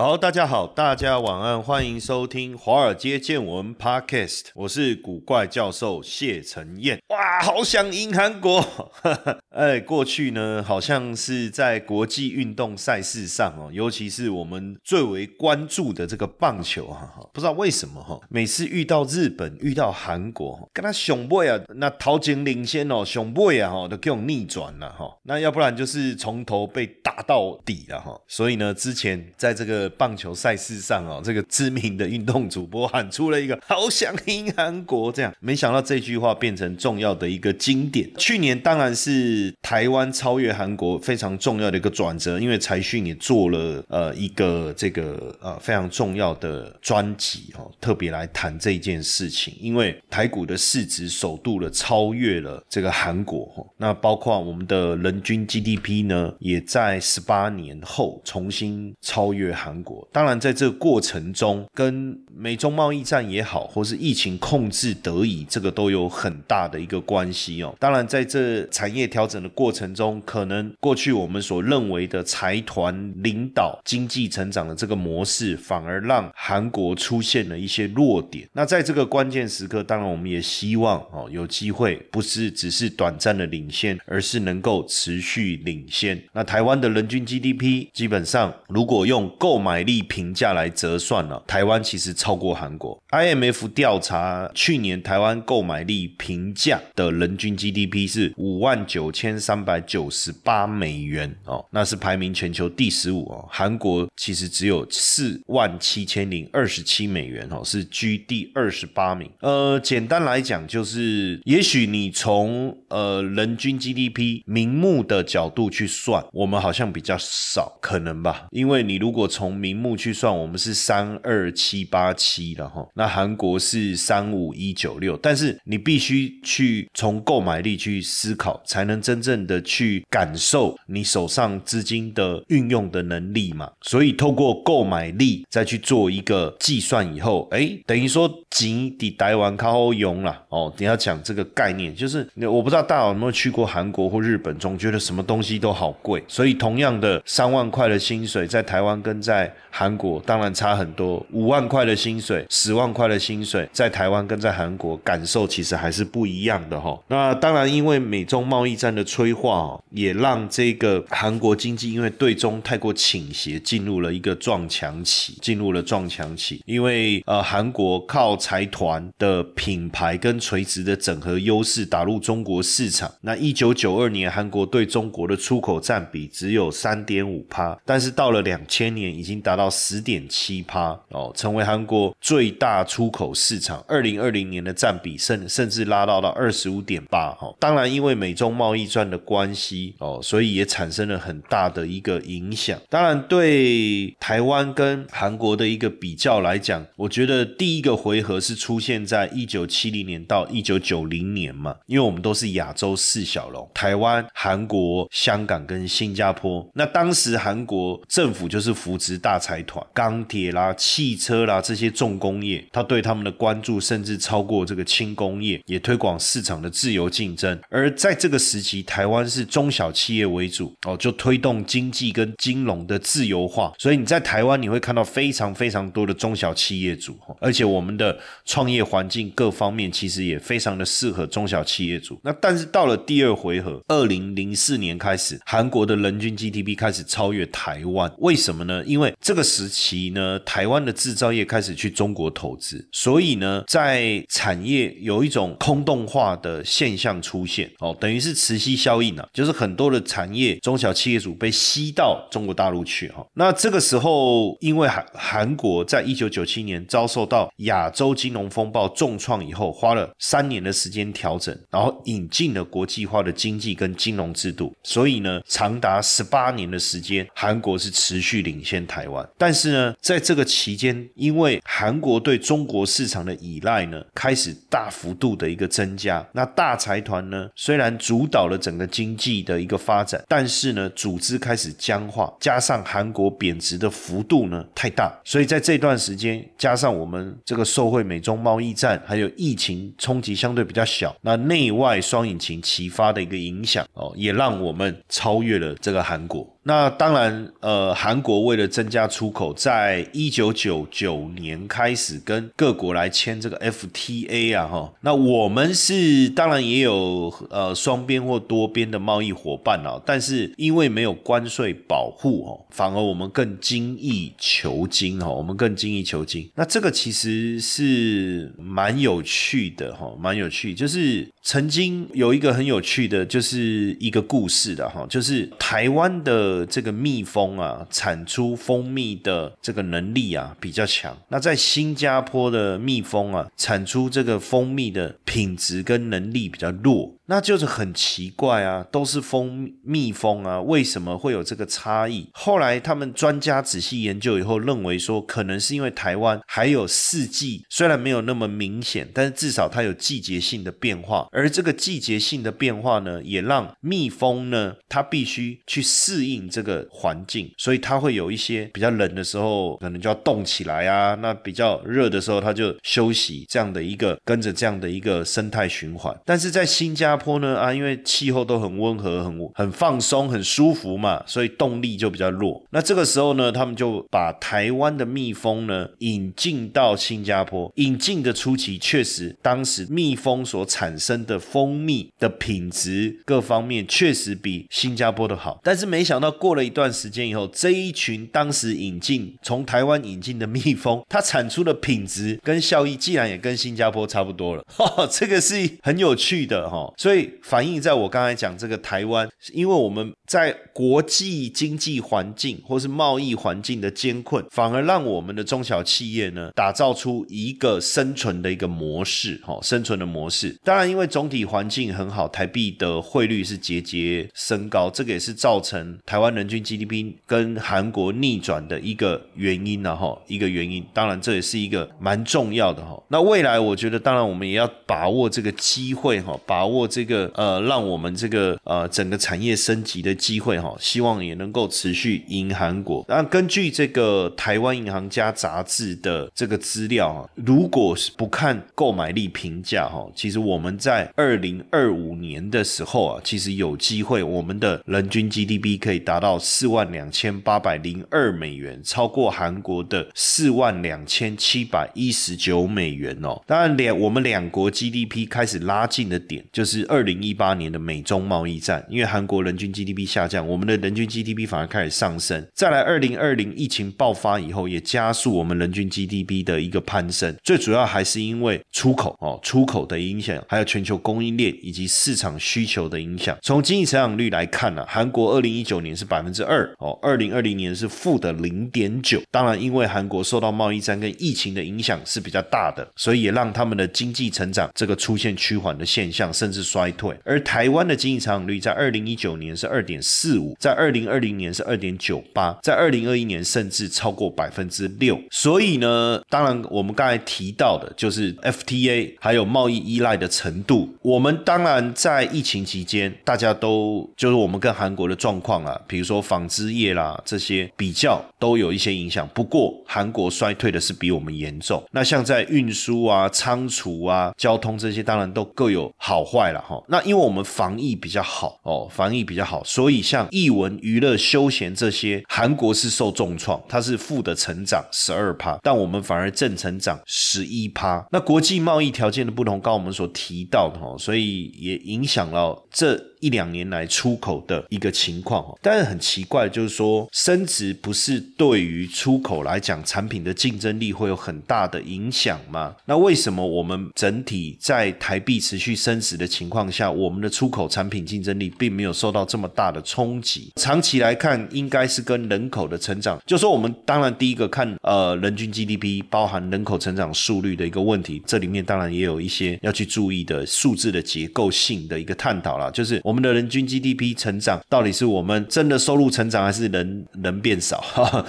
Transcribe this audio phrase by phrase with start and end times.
[0.00, 6.98] 好，大家好，大家晚安，欢迎收听《华尔街见闻》Podcast，我是古怪教授谢承彦。
[7.08, 8.66] 哇，好想赢韩国！
[9.52, 28.18] 哎，过去呢，好像是在国际运动赛事上哦，尤其是我们最为关注的这个棒球哈，不知道为什么哈，每次遇到日本、遇到韩国，跟他熊背啊，那桃井领先哦，熊背啊哈，都给我逆转了哈，那要不然就是从头被打到底了哈。
[28.26, 38.08] 所以呢，之前在这个棒球赛事上哦，这个知名的运动主播喊出了一个“好想赢韩国”这样，没想到这句话变成重要的一个经典。
[38.16, 49.54] 去年当然是台湾超越韩国非常重要的一个转折，因为财讯也做了呃一个这个呃非常重要的专辑哦，特别来谈这件事情。
[49.60, 59.69] 因为台股的市值首度了超越了这个韩国哦，那包括我们的人均 GDP 呢，也在十八年后重新超越韩。
[59.70, 67.72] 韩国当然在这个过程中，跟美中贸易战也好，或是疫情控制得以，这个都有很大的一个关系哦。
[67.78, 78.48] 当然在这产业调整的过程中，可能过去我们所认为的财团领导经济成长的这个模式，反而让韩国出现了一些弱点。
[78.52, 86.20] 那在这个关键时刻，当然我们也希望哦有机会，不是只是短暂的领先，而是能够持续领先。
[86.32, 93.00] 那台湾的人均 GDP 基本上如果用购买力评价来折算了，台湾其实超过韩国。
[93.10, 103.46] IMF 调查去年台湾购买力评价的人均 GDP 是五万九千三百九十八美元哦，那是排名全球第十五哦。
[103.50, 109.30] 韩国其实只有四万七千零二十七美元哦，是居第二十八名。
[109.40, 118.46] 呃，简单来讲就是，也许你从呃人均 GDP 名目的角度去算，我们好像比较少，可能吧？
[118.50, 133.68] 因为你如果从从名目去算，我们是三二七八七了哈，那韩国是三五一九六，但是你必须去从购买力去思考，才能真正的去感受你手上资金的运用的能力嘛。
[133.80, 140.72] 所以透过购买力再去做一个计算以后，哎，等于说钱抵台湾靠用了哦。
[140.78, 157.00] 你要讲这个概念，就是我不知道大家有没有去过韩国或日本，总觉得什么东西都好贵，所以同样的三万块的薪水在台湾跟在在韩国当然差很多，五万块的薪水，十万块的薪水，在台湾跟在韩国感受其实还是不一样的哈。
[157.08, 166.60] 那当然，因为美中贸易战的催化，也让这个韩国经济因为对中太过倾斜，进入了一个撞墙期，进入了撞墙期。
[166.66, 173.10] 因为呃，韩国靠财团的品牌跟垂直的整合优势打入中国市场。
[173.22, 179.29] 那一九九二年，韩国对中国的出口占比只有三点五趴，但是到了两千年已。
[179.30, 183.80] 已经达到十点七趴哦，成为韩国最大出口市场。
[183.86, 187.54] 二零二零年的占比甚甚至拉到了二十五点八哈。
[187.60, 192.76] 当然，因为美中贸易战的关系哦，所以也产生了很大的一个影响。
[192.88, 206.68] 当然，对台湾跟韩国的一个比较来讲，我觉得第一个回合是出现在一九七零年到一九九零年嘛，因为我们都是亚洲四小龙：台湾、韩国、香港跟新加坡。
[206.74, 209.19] 那当时韩国政府就是扶持。
[209.20, 217.60] 大财团、钢铁啦、汽车啦这些重工业，他对他们的关注甚至超过这个轻工业，也推广市场的自由竞争。
[217.68, 223.72] 而在这个时期，台湾是中小企业为主哦，就推动经济跟金融的自由化。
[223.78, 232.18] 所以你在台湾你会看到非常非常多的中小企业主，而且我们的创业环境各方面其实也非常的适合中小企业主。
[232.24, 238.82] 那但是到了第二回合，二零零四年开始，韩国的人均 GDP 开始超越台湾，为什么呢？
[238.86, 253.26] 因为这个时期呢，台湾的制造业开始去中国投资，所以呢，在产业有一种空洞化的现象出现哦，等于是磁吸效应啊，就是很多的产业中小企业主被吸到中国大陆去哈。
[253.34, 269.26] 那这个时候，因为韩韩国在一九九七年遭受到亚洲金融风暴重创以后，花了三年的时间调整，然后引进了国际化的经济跟金融制度，所以呢，长达十八年的时间，韩国是持续领先台台湾。
[269.38, 276.26] 但是呢，在这个期间，因为韩国对中国市场的依赖呢，开始大幅度的一个增加。
[276.32, 296.46] 那大财团呢，虽然主导了整个经济的一个发展，但是呢，组织开始僵化，加上韩国贬值的幅度呢太大，所以在这段时间，加上我们这个受惠美中贸易战，还有疫情冲击相对比较小，那内外双引擎齐发的一个影响哦，也让我们超越了这个韩国。
[296.70, 304.92] 那当然，呃，韩国为了增加出口，在一九九九年开始跟各国来签这个 FTA 啊，哈。
[305.00, 316.48] 那我们是当然也有呃双边或多边的贸易伙伴啊，但是因为没有关税保护哦，反而我们更精益求精哈，我们更精益求精。
[316.54, 326.59] 那这个其实是蛮有趣的哈，蛮有趣，就是曾经有一个很有趣的，就是一个故事的哈，就是台湾的。
[326.66, 331.16] 这个蜜蜂啊，产出蜂蜜的这个能力啊比较强。
[331.28, 337.14] 那在新加坡的蜜蜂啊，产出这个蜂蜜的品质跟能力比较弱。
[337.30, 342.28] 那就是很奇怪啊，都是蜂蜜蜂啊，为什么会有这个差异？
[342.32, 366.12] 后来他们专家仔细研究以后，认为说，可能是因为台湾还有四季，虽然没有那么明显，但是至少它有季节性的变化，而这个季节性的变化呢，也让蜜蜂呢，它必须去适应这个环境，所以它会有一些比较冷的时候，可能就要动起来啊，那比较热的时候，它就休息，这样的一个跟着这样的一个生态循环。
[366.26, 372.60] 但是在新加坡呢啊，因为气候都很温和、很很放松、很舒服嘛，所以动力就比较弱。
[372.70, 377.70] 那这个时候呢，他们就把台湾的蜜蜂呢引进到新加坡。
[377.76, 385.60] 引进的初期，确实当时蜜蜂所产生的蜂蜜的品质各方面确实比新加坡的好。
[385.62, 394.64] 但是没想到过了一段时间以后，这一群当时引进从台湾引进的蜜蜂，它产出的品质跟效益，竟然也跟新加坡差不多了。
[395.12, 397.09] 这个是很有趣的哈，所以。
[397.10, 410.56] 所以反映在我刚才讲这个台湾，因为我们在国际经济环境或是贸易环境的艰困，反而让我们的中小企业呢打造出一个生存的一个模式，哈，生存的模式。
[410.62, 420.86] 当然，因为总体环境很好，台币的汇率是节节升高，这个也是造成台湾人均 GDP 跟韩国逆转的一个原因了，哈，一个原因。
[420.94, 423.02] 当然，这也是一个蛮重要的，哈。
[423.08, 427.04] 那未来我觉得，当然我们也要把握这个机会，哈，把握这。
[427.04, 433.04] 个呃，让我们这个呃整个产业升级的机会哈，希望也能够持续赢韩国。
[433.08, 453.42] 那根据这个台湾银行家杂志的这个资料啊，如果是不看购买力评价哈，其实我们在二零二五年的时候啊，其实有机会我们的人均 GDP 可以达到四万两千八百零二美元，超过韩国的四万两千七百一十九美元哦。
[453.46, 456.79] 当然两我们两国 GDP 开始拉近的点就是。
[456.88, 462.46] 二零一八年的美中贸易战，因为韩国人均 GDP 下降，我们的人均 GDP 反而开始上升。
[462.54, 467.34] 再来，二零二零疫情爆发以后，也加速我们人均 GDP 的一个攀升。
[467.42, 473.36] 最主要还是因为出口哦，出口的影响，还有全球供应链以及市场需求的影响。
[473.42, 479.20] 从经济成长率来看呢，韩国二零一九年是百分之二哦，二零二零年是负的零点九。
[479.30, 495.20] 当然，因为韩国受到贸易战跟疫情的影响是比较大的，所以也让他们的经济成长这个出现趋缓的现象，甚至衰退，而台湾的经济成长率在二零一九年是二点四五，在二零二零年是二点九八，在二零二一年甚至超过百分之六。
[495.32, 500.88] 所以呢，当然我们刚才提到的就是 FTA 还有贸易依赖的程度。
[501.02, 509.28] 我们当然在疫情期间，大家都就是我们跟韩国的状况啊，比如说纺织业啦这些比较都有一些影响。
[509.34, 511.82] 不过韩国衰退的是比我们严重。
[511.90, 516.20] 那像在运输啊、仓储啊、交通这些，当然都各有好。
[516.20, 528.06] 好坏了哈，那因为我们防疫比较好哦，防疫比较好，所以像艺文、娱乐、休闲这些，韩国是受重创，它是负的成长十二趴，但我们反而正成长十一趴。
[528.12, 533.09] 那国际贸易条件的不同，刚我们所提到的哈，所以也影响了这。
[533.20, 535.58] 一两年来出口的一个情况哦。
[535.62, 542.74] 但是很奇怪，就是说升值不是对于出口来讲产品的竞争力会有很大的影响吗？
[542.86, 550.52] 那为什么我们整体在台币持续升值的情况下，我们的出口产品竞争力并没有受到这么大的冲击？
[550.56, 567.82] 长期来看，应该是跟人口的成长，就说我们当然第一个看呃人均 GDP 包含人口成长速率的一个问题，这里面当然也有一些要去注意的数字的结构性的一个探讨了，就是我们的人均 GDP 成长到底是我们真的收入成长，还是人人变少？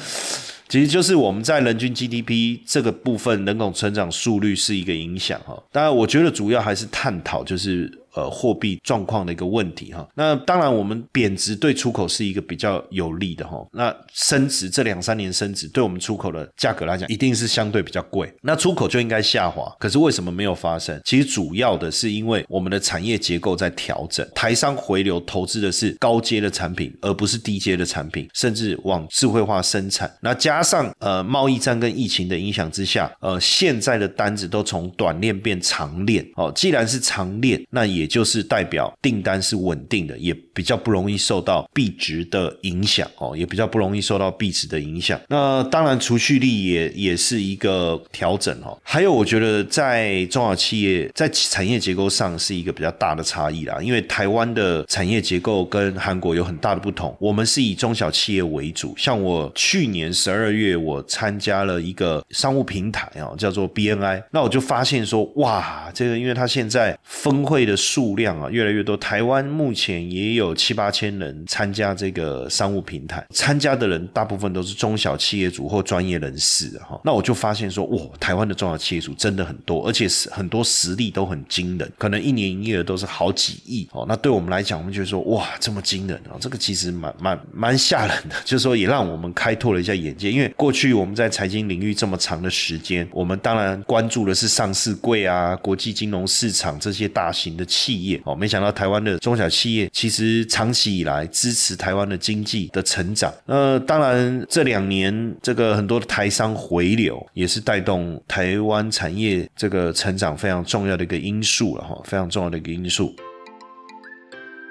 [0.67, 5.61] 其实就是我们在人均 GDP 这个部分人口成长速率是一个影响哈。
[5.71, 8.00] 当然，我觉得主要还是探讨就是。
[8.13, 10.07] 呃，货币状况的一个问题哈。
[10.15, 13.65] 那当然，我们贬值对出口是一个比较有利的哈。
[13.71, 18.31] 那升值这两三年升值，对我们出口的价格来讲，一定是相对比较贵。
[18.41, 20.99] 那出口就应该下滑，可是为什么没有发生？
[21.05, 30.11] 其实主要的是因为我们的产业结构在调整，台商回流投资的是高阶的产品，而不是低阶的产品，甚至往智慧化生产。
[30.21, 36.51] 那加上呃贸易战跟疫情的影响之下，呃现在的单子都从短链变长链哦。
[36.55, 45.19] 既然是长链，那也也就是代表订单是稳定的，也比较不容易受到币值的影响哦，也比较不容易受到币值的影响。
[45.27, 48.77] 那当然，储蓄率也也是一个调整哦。
[48.83, 57.13] 还有，我觉得在中小企业在产业结构上是一个比较大的差异啦，因为台湾的产业结构跟韩国有很大的不同。
[57.19, 67.75] 我们是以中小企业为主，像我去年十二月我参加了一个商务平台哦，叫做 BNI，那我就发现说，哇，这个因为它现在峰会的。
[67.81, 76.99] 数量啊越来越多，台湾目前也有有七八千人参加这个商务平台，参加的人大部分都是中小企业主或专业人士哈。
[77.03, 84.05] 那我就发现说，哇，台湾的中小企业主真的很多，而且是很多实力都很惊人，可能一年营业额都是好几亿哦。
[84.07, 90.31] 那对我们来讲，我们觉得说，哇，这么惊人啊，这个其实蛮蛮蛮吓人的， 就是说也让我们开拓了一下眼界。
[90.31, 97.65] 因为过去我们在财经领域这么长的时间，我们当然关注的是上市柜啊、国际金融市场这些大型的。
[97.71, 103.33] 企业哦，没想到台湾的中小企业其实长期以来支持台湾的经济的成长。
[103.45, 113.13] 那当然，这两年这个很多的台商回流，也是带动台湾产业这个成长非常重要的一个因素了哈，非常重要的一个因素。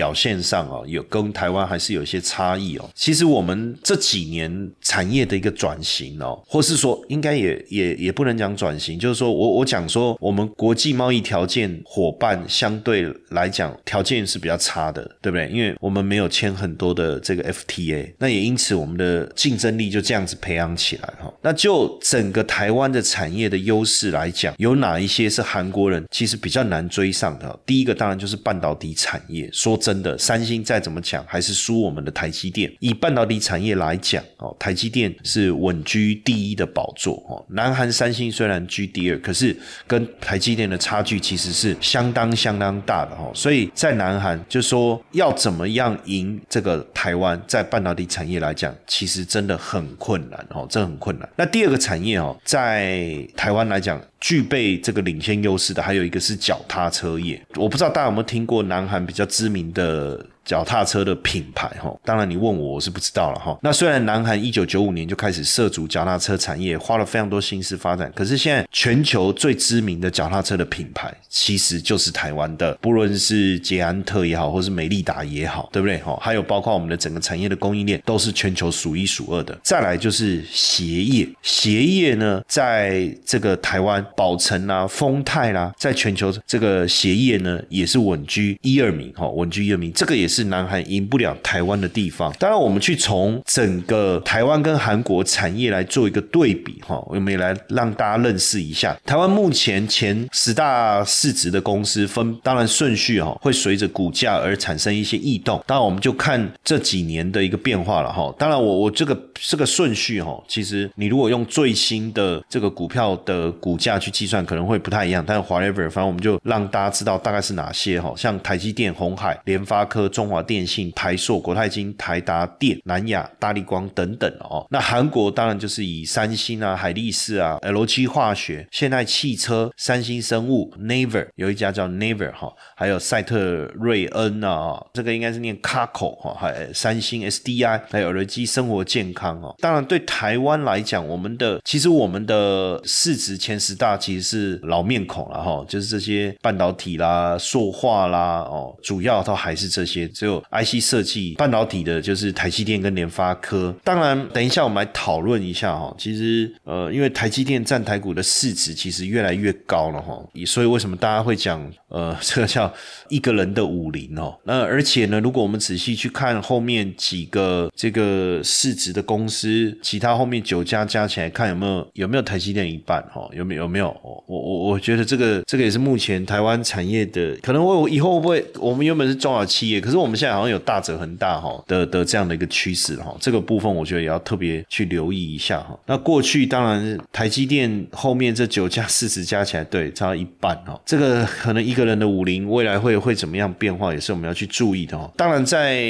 [0.00, 2.90] 表现上啊，有跟台湾还是有一些差异哦。
[2.94, 15.50] 其实我们这几年产业的一个转型哦，或是说应该也也也不能讲转型，就是说我我讲说我们国际贸易条件伙伴相对来讲条件是比较差的，对不对？
[15.50, 21.30] 因为我们没有签很多的这个 FTA，那也因此我们的竞争力就这样子培养起来哈。
[21.42, 27.60] 那就整个台湾的产业的优势来讲，有哪一些是韩国人其实比较难追上的？
[27.66, 29.76] 第一个当然就是半导体产业，说。
[29.80, 31.52] 真真的，三星再怎么强，还是。
[31.52, 32.72] 输我们的台积电。
[32.78, 35.50] 以半导体产业来讲，哦，台积电是。
[35.50, 37.16] 稳居第一的宝座。
[37.28, 39.56] 哦，南韩三星虽然居第二，可是。
[39.88, 41.76] 跟台积电的差距其实是。
[41.80, 43.16] 相当相当大的。
[43.16, 50.46] 哦，所以在南韩就说要怎么样赢这个台湾，在半导体产业来讲，其实真的很困难。
[50.50, 51.28] 哦，这很困难。
[51.34, 54.00] 那第二个产业哦，在台湾来讲。
[54.20, 56.36] 具备这个领先优势的，还有一个是。
[56.36, 57.42] 脚踏车业。
[57.56, 60.26] 我不知道大家有没有听过南韩比较知名的。
[60.44, 63.56] 脚踏车的品牌哈，当然你问我我是不知道了哈。
[63.62, 76.18] 那虽然南韩一九九五年就开始涉足脚踏车产业，花了非常多心思发展，可是现在全球最知名的脚踏车的品牌其实就是台湾的，不论是捷安特也好，或是美利达也好，对不对哈？
[76.20, 79.56] 还有包括我们的整个产业的供应链都是全球数一数二的。
[79.62, 89.50] 再来就是鞋业，鞋业呢，在这个台湾宝成啦、丰泰啦，在全球这个鞋业呢也是稳居一二名哈，稳。
[89.50, 92.32] 居一二名，这个也是南韩赢不了台湾的地方。
[92.38, 105.62] 当然，我们去从整个台湾跟韩国产业来做一个对比哈，我们也来让大家认识一下台湾目前前十大市值的公司分，当然顺序哈会随着股价而产生一些异动。
[105.66, 108.32] 当然，我们就看这几年的一个变化了哈。
[108.38, 115.24] 当然，我我这个这个顺序哈，其实你如果用最新的这个股票的股价去计算，可能会不太一样。
[115.26, 124.66] 但是 whatever，反正我们就让大家知道大概是哪些哈，像台积电、红海、联发科、中中华电信、台硕、国泰金、台达电、南亚、大力光等等哦。
[124.68, 139.54] 那韩国当然就是以三星啊、海力士啊、LG 化学、现代汽车、三星生物、Naver 有一家叫 Naver 哈，还有赛特瑞恩啊，这个应该是念 c a c o 哈，还三星 SDI，还有 LG 生活健康哦。
[139.58, 153.74] 当然对台湾来讲，我们的其实我们的市值前十大其实是老面孔了哈，就是这些半导体啦、塑化啦哦，主要都还是这些，只有 IC 设计半导体的，就是台积电跟联发科。
[153.82, 162.72] 当然，等一下我们来讨论一下哈，其实呃，因为台积电占台股的市值其实越来越高了哈，所以为什么大家会讲呃，这个叫
[163.08, 164.34] 一个人的武林哦？
[164.44, 173.28] 那而且呢，如果我们仔细去看后面几个这个市值的公司，其他后面九家加起来看有没有有没有台积电一半哈？
[173.32, 173.88] 有没有有没有？
[174.02, 185.78] 我我我觉得这个这个也是目前台湾产业的可能会以后会不会我们原本是中小企业，可是我们现在好像有大者恒大哈的的这样的一个趋势哈，这个部分我觉得也要特别去留意一下哈。
[185.86, 195.10] 那过去当然台积电后面这九家市值加起来对差一半哈，这个可能一个个人的武林未来会会怎么样变化，也是我们要去注意的哦。
[195.16, 195.82] 当然在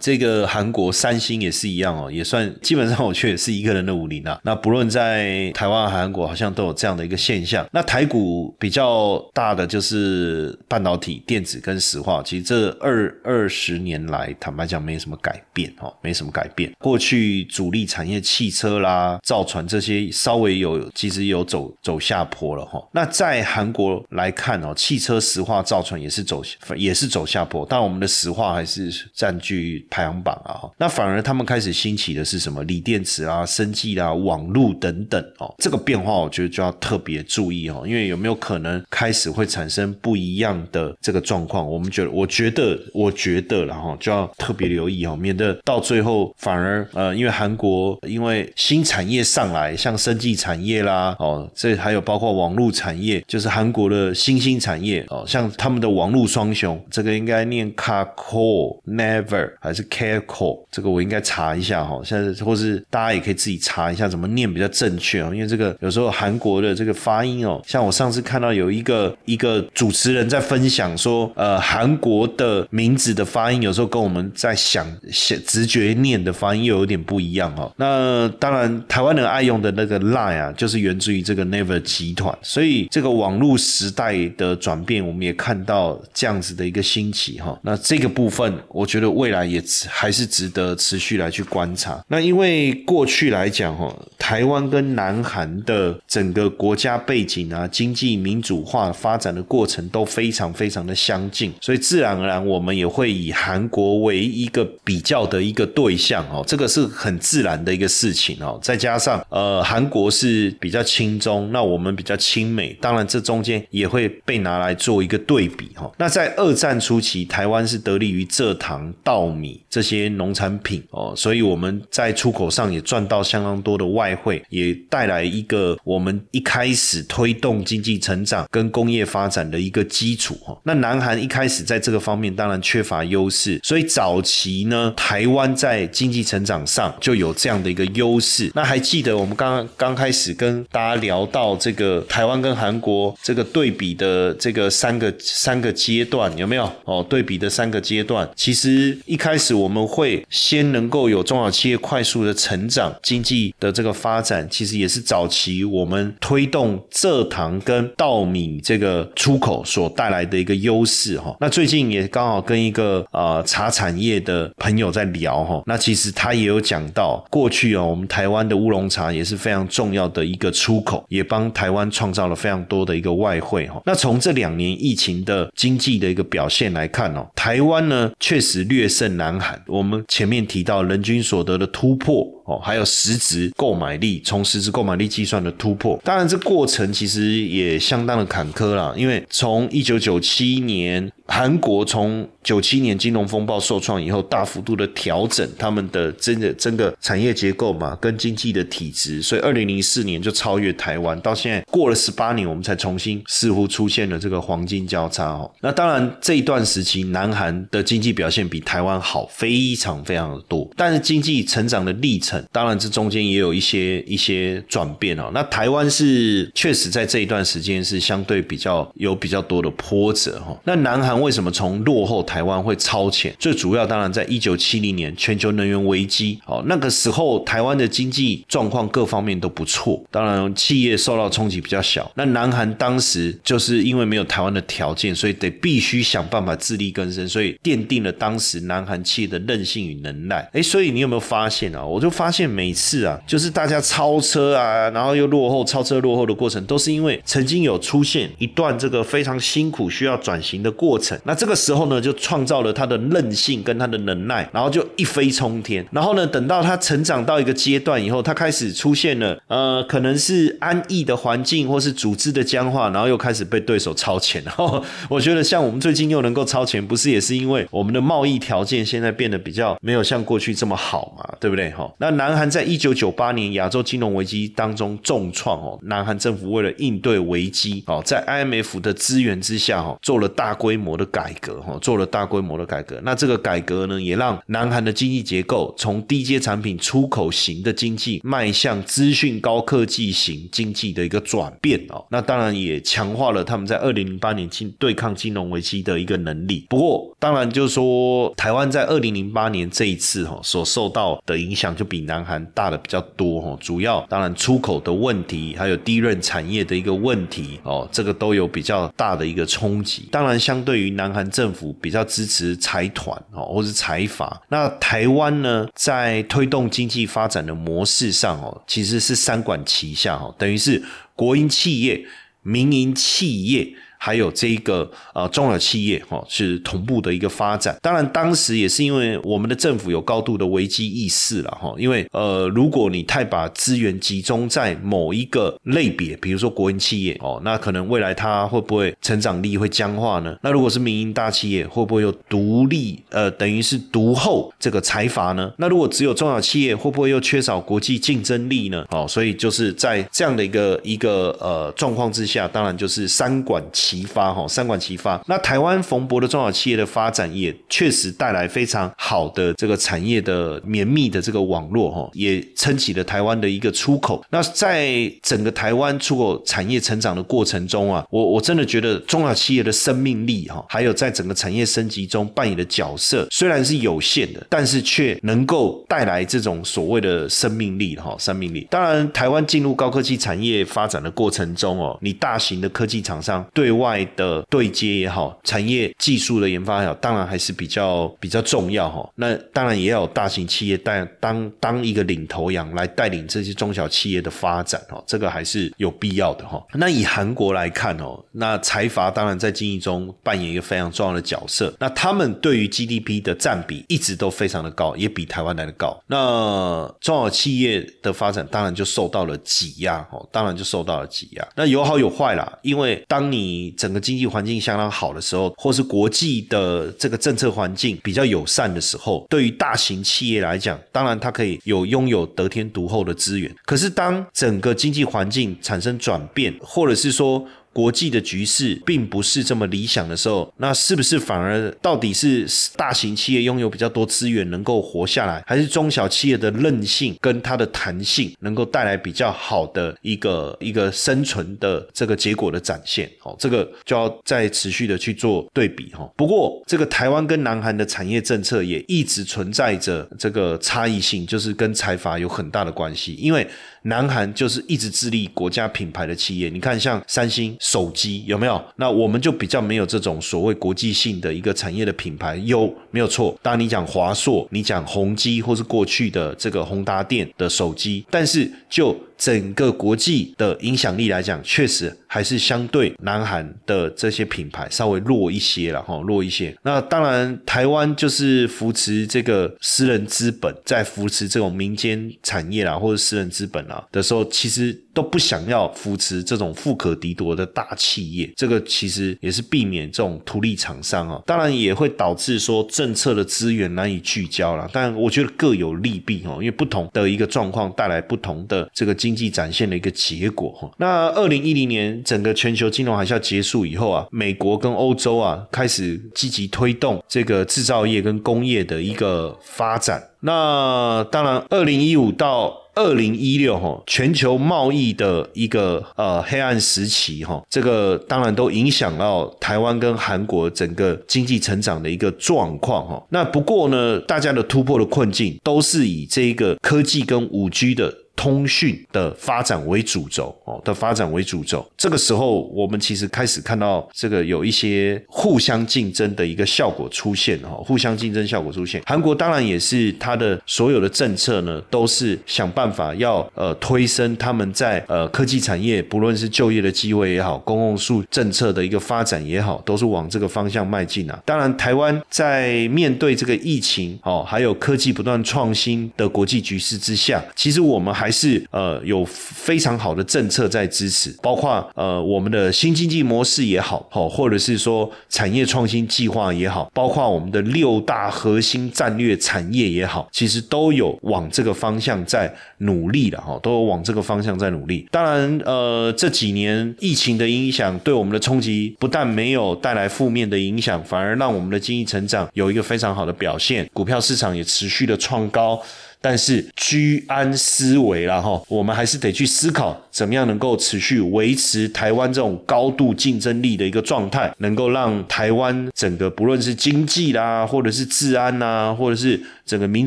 [0.00, 4.40] 这个韩国三星也是一样哦，也算基本上我觉得也是一个人的武林啊。
[4.42, 7.68] 那不论在台湾、韩国，好像都有这样的一个现象。
[7.70, 16.72] 那台股比较大的就是半导体、电子跟石化，其实这二二十年来，坦白讲没什么改变哦，没什么改变。
[16.78, 22.82] 过去主力产业汽车啦、造船这些稍微有，其实有走走下坡了哈。
[22.92, 26.42] 那在韩国来看哦，汽车、石化、造船也是走
[26.76, 30.62] 也是走下坡，但我们的石化还是占据排行榜啊。
[30.78, 32.62] 那反而他们开始兴起的是什么？
[32.64, 35.52] 锂电池啊、生技啦、网络等等哦。
[35.58, 41.68] 这个变化我觉得就要特别注意哦，因为有没有可能开始会产生不一样的这个状况？
[41.68, 60.64] 我们觉得，我觉得，我觉得，然后就要特别留意哦，免得到最后反而呃，因为韩国因为新产业上来，像生技产业啦，哦，这还有包括网络产业，就是韩国的新兴产业哦，像他们的网络双雄，这个应该念 c a c o Never 还是 Carco？
[60.70, 77.72] 这个我应该查一下哈，现在或是大家也可以自己查一下怎么念比较正确哦，因为这个有时候韩国的这个发音哦，像我上次看到有一个一个主持人在分享说，呃，韩国的名字的发音有时候跟我们在想想直觉念的发音又有点不一样哦。
[77.76, 87.56] 那当然，台湾人爱用的那个 Line 啊，就是源自于这个 Never 集团，所以这个网络时代的转变，我我们也看到这样子的一个兴起哈。
[87.62, 92.04] 那这个部分，我觉得未来也还是值得持续来去观察。
[92.08, 108.58] 那因为过去来讲哈，台湾跟南韩的整个国家背景啊，经济民主化发展的过程都非常非常的相近，所以自然而然我们也会以韩国为一个比较的一个对象哦，这个是很自然的一个事情哦。
[108.60, 115.90] 再加上呃，韩国是比较亲中，那我们比较亲美，当然这中间也会被拿来做一个对比哈。
[115.98, 130.58] 那在二战初期，台湾是得力于蔗糖、稻米这些农产品哦，所以我们在出口上也赚到相当多的外汇，也带来一个我们一开始推动经济成长跟工业发展的一个基础哈。
[130.64, 138.50] 那南韩一开始在这个方面当然缺乏优势，所以早期呢，台湾在经济成长上就有这样的一个优势。
[138.54, 147.02] 那还记得我们刚刚刚开始跟大家聊到这个台湾跟韩国这个对比的这个三个三个阶段有没有哦？
[147.08, 161.34] 对比的三个阶段，其实一开始我们会先能够有中小企业快速的成长，经济的这个发展，其实也是早期我们推动蔗糖跟稻米这个出口所带来的一个优势哈。
[161.40, 173.80] 那最近也刚好跟一个呃茶产业的朋友在聊哈，那其实他也有讲到，过去哦，我们台湾的乌龙茶也是非常重要的一个出口，也帮台湾创造了非常多的一个外汇哈。
[173.86, 179.62] 那从这两年疫情的经济的一个表现来看哦，台湾呢确实略胜南韩。
[179.66, 182.26] 我们前面提到人均所得的突破。
[182.44, 186.00] 哦，还有实质购买力，从实质购买力计算的突破。
[186.04, 191.10] 当然，这过程其实也相当的坎坷啦，因为从一九九七年。
[191.26, 205.50] 韩国从九七年金融风暴受创以后，大幅度的调整他们的真的整个产业结构嘛，跟经济的体质，所以二零零四年就超越台湾，到现在过了十八年，我们才重新似乎出现了这个黄金交叉哦。
[205.62, 215.30] 那当然这一段时期，南韩的经济表现比台湾好非常非常的多，但是经济成长的历程，当然这中间也有一些一些转变哦。
[215.32, 220.56] 那台湾是确实在这一段时间是相对比较有比较多的波折哈。
[220.64, 221.14] 那南韩。
[221.24, 223.34] 为什么从落后台湾会超前？
[223.38, 232.10] 最主要当然在一九七零年全球能源危机哦，那个时候台湾的经济状况各方面都不错，当然企业受到冲击比较小。
[232.14, 240.46] 那南韩当时就是因为没有台湾的条件，所以得必须想办法自力更生，所以奠定了当时南韩企业的韧性与能耐。
[240.52, 241.82] 哎，所以你有没有发现啊？
[241.82, 251.18] 我就发发现每次啊，就是大家超车啊，然后又落后，超车落后的过程，都是因为曾经有出现一段这个非常辛苦需要转型的过程。
[251.24, 255.86] 那这个时候呢，就创造了他的韧性跟他的能耐，然后就一飞冲天。
[255.92, 264.42] 然后呢，等到他成长到一个阶段以后，他开始出现了呃，可能是安逸的环境，或是组织的僵化，然后又开始被对手超前。
[264.44, 271.36] 然 后我觉得，像我们最近又能够超前，不是也是因为我们的贸易条件现在变得比较没有像过去这么好嘛？
[271.38, 271.68] 对不对？
[271.72, 280.94] 哈，那南韩在一九九八年亚洲金融危机当中重创哦，南韩政府为了应对危机哦，在 IMF 的资源之下哦，做了大规模。
[280.94, 283.00] 的改革哈，做了大规模的改革。
[283.02, 292.06] 那这个改革呢，也让南韩的经济结构从低阶产品出口型的经济迈向资讯高科技型经济的一个转变哦。
[292.10, 296.64] 那当然也强化了他们在二零零八年金对抗金融危机的一个能力。
[296.70, 303.58] 不过，当然就是说，台湾在二零零八年这一次哈所受到的影响就比南韩大的比较多哈。
[303.60, 310.08] 主要当然出口的问题，还有低润产业的一个问题哦，这个都有比较大的一个冲击。
[310.10, 314.40] 当然，相对于南韩政府比较支持财团哦，或是财阀。
[314.48, 320.82] 那台湾呢，在推动经济发展的模式上哦，其实是三管齐下哦，等于是
[321.16, 322.04] 国营企业、
[322.42, 323.74] 民营企业。
[324.04, 340.36] 还有这一个呃中小企业哈是同步的一个发展，当然当时也是因为我们的政府有高度的危机意识了哈，因为呃如果你太把资源集中在某一个类别，比如说国营企业哦，那可能未来它会不会成长力会僵化呢？
[340.42, 345.50] 那如果是民营大企业，会不会又独立呃等于是独后这个财阀呢？
[345.56, 348.84] 那如果只有中小企业，会不会又缺少国际竞争力呢？
[348.90, 353.93] 哦，所以就是在这样的一个一个呃状况之下，当然就是三管齐。
[353.94, 355.22] 齐发哈，三管齐发。
[355.26, 364.24] 那台湾蓬勃的中小企业的发展，也确实带来非常好的这个产业的绵密的这个网络哈，也撑起了台湾的一个出口。
[364.30, 378.66] 那在整个台湾出口产业成长的过程中啊，我我真的觉得中小企业的生命力哈，还有在整个产业升级中扮演的角色，虽然是有限的，但是却能够带来这种所谓的生命力哈，生命力。
[378.70, 389.08] 当然，台湾进入高科技产业发展的过程中哦，你大型的科技厂商对外外的对接也好，产业技术的研发也好，当然还是比较比较重要哈。
[389.16, 396.62] 那当然也要有大型企业带当当一个领头羊来带领这些中小企业的发展哦，这个还是有必要的哈。
[396.72, 401.72] 那以韩国来看哦，那财阀当然在经济中扮演一个非常重要的角色。
[401.78, 405.96] 那他们对于 GDP 的占比一直都非常的高，也比台湾来的高。
[406.06, 411.46] 那中小企业的发展当然就受到了挤压哦，当然就受到了挤压。
[411.54, 423.54] 那有好有坏啦，因为当你整个经济环境相当好的时候，或是国际的这个政策环境比较友善的时候，对于大型企业来讲，当然它可以有拥有得天独厚的资源。
[423.64, 443.10] 可是当整个经济环境产生转变，或者是说，国际的局势并不是这么理想的时候，那是不是反而到底是大型企业拥有比较多资源能够活下来，还是中小企业的韧性跟它的弹性能够带来比较好的一个一个生存的这个结果的展现？
[443.24, 446.08] 哦，这个就要再持续的去做对比哈。
[446.16, 453.44] 不过，这个台湾跟南韩的产业政策也一直存在着这个差异性，就是跟财阀有很大的关系，因为。
[453.84, 458.62] 南韩就是一直致力国家品牌的企业，你看像三星手机有没有？
[458.76, 463.38] 那我们就比较没有这种所谓国际性的一个产业的品牌，有没有错？
[463.42, 468.96] 当你讲华硕，你讲宏基，或是过去的这个宏达电的手机，但是就。
[469.24, 476.54] 整个国际的影响力来讲，确实还是相对南韩的这些品牌稍微弱一些了哈，弱一些。
[476.62, 484.83] 那当然，台湾就是扶持这个私人资本，在扶持这种民间产业啦，或者私人资本啊的时候，其实。
[484.94, 491.20] 都不想要扶持这种富可敌国的大企业，这个其实也是避免这种图利厂商啊。
[491.26, 494.70] 当然也会导致说政策的资源难以聚焦了。
[494.72, 500.70] 但我觉得各有利弊哦，因为不同的一个状况带来不同的这个经济展现的一个结果哈。
[500.78, 510.02] 那二零一零年整个全球金融海啸结束以后啊，美国跟欧洲啊开始积极推动这个制造业跟工业的一个发展。
[510.20, 523.02] 那当然，二零一五到二零一六哈，全球贸易的一个呃黑暗时期哈，这个当然都影响到台湾跟韩国整个经济成长的一个状况哈。
[523.10, 528.03] 那不过呢，大家的突破的困境都是以这一个科技跟五 G 的。
[528.16, 531.66] 通讯的发展为主轴哦，的发展为主轴。
[531.76, 538.80] 这个时候，我们其实开始看到这个有一些互相竞争的一个效果出现哈，互相竞争效果出现。
[538.86, 551.20] 韩国当然也是它的所有的政策呢，都是想办法要呃推升他们在呃科技产业，不论是就业的机会也好，公共数政策的一个发展也好，都是往这个方向迈进啊。
[551.26, 558.03] 当然，台湾在面对这个疫情哦，还有科技不断创新的国际局势之下，其实我们还。
[558.04, 574.86] 还是呃有非常好的政策在支持，包括呃我们的新经济模式也好，好或者是说产业创新计划也好，包括我们的六大核心战略产业也好，其实都有往这个方向在努力的哈，都有往这个方向在努力。
[574.90, 585.58] 当然呃这几年疫情的影响对我们的冲击不但没有带来负面的影响，反而让我们的经济成长有一个非常好的表现，股票市场也持续的创高。
[586.04, 599.86] 但是居安思危啦，哈，我们还是得去思考，怎么样能够持续维持台湾这种高度竞争力的一个状态，能够让台湾整个不论是经济啦，或者是治安呐，或者是整个民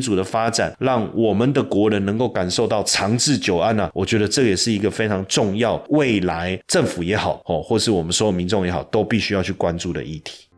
[0.00, 3.88] 主的发展，让我们的国人能够感受到长治久安呐。
[3.94, 10.48] 我觉得这也是一个非常重要，未来政府也好，哦，或是我们所有民众也好，都必须要去关注的议题。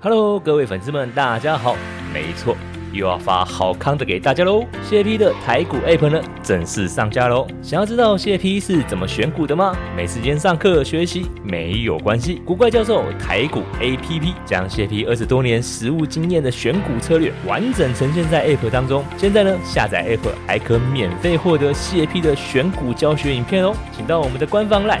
[0.00, 1.76] Hello，各位粉丝们，大家好，
[2.12, 2.56] 没错。
[2.94, 4.64] 又要发好康的给大家喽！
[4.82, 7.46] 谢 P 的台股 App 呢正式上架喽！
[7.60, 9.76] 想要知道谢 P 是怎么选股的吗？
[9.96, 19.04] 没时间上课学习没有关系，古怪教授台股 APP 将谢 P 二十多年实务经验的选股策略完整呈现在 App 当中。
[19.16, 23.74] 现在呢，下载 App 还可免费获得谢 P 的选股教学影片哦！
[23.96, 25.00] 请到我们的官方 LINE，